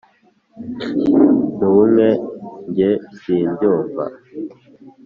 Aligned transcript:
mu 1.57 1.67
bumwe 1.75 2.07
nge 2.69 2.89
simbyumva 3.19 4.03